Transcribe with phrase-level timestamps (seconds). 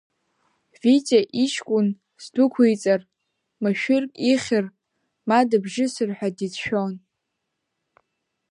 [0.81, 3.01] Витиаиҷкәынусддәықәиҵар,
[3.61, 4.65] машәыркихьыр,
[5.27, 6.93] мадыбжьысыр ҳәа дицәшәон.